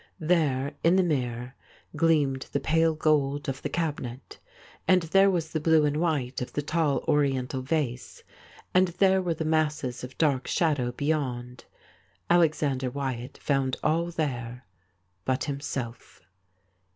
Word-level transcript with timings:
There 0.19 0.73
in 0.83 0.95
the 0.95 1.03
mirror 1.03 1.53
gleamed 1.95 2.47
the 2.51 2.59
pale 2.59 2.95
gold 2.95 3.47
of 3.47 3.61
the 3.61 3.69
cabinet, 3.69 4.39
and 4.87 5.03
there 5.03 5.29
was 5.29 5.51
the 5.51 5.59
blue 5.59 5.85
and 5.85 5.97
white 5.97 6.41
of 6.41 6.53
the 6.53 6.63
tall 6.63 7.05
Oriental 7.07 7.61
vase, 7.61 8.23
and 8.73 8.87
there 8.87 9.21
were 9.21 9.35
the 9.35 9.45
masses 9.45 10.03
of 10.03 10.17
dark 10.17 10.47
shadow 10.47 10.91
beyond. 10.91 11.65
Alexander 12.31 12.89
Wyatt 12.89 13.37
found 13.37 13.77
all 13.83 14.07
there 14.09 14.65
but 15.23 15.43
himself. 15.43 16.23